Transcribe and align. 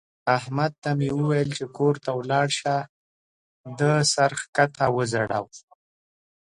احمد 0.37 0.71
ته 0.83 0.89
مې 0.97 1.09
وويل 1.17 1.49
چې 1.57 1.65
کور 1.77 1.95
ته 2.03 2.09
ولاړ 2.19 2.47
شه؛ 2.59 2.75
ده 3.79 3.91
سر 4.13 4.31
کښته 4.55 4.85
وځړاوو. 4.95 5.51